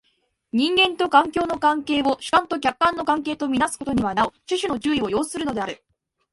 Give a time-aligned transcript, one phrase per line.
[0.51, 5.83] 人間と環境の関係を主観と客観の関係と看做すことにはなお種々の注意を要するのである。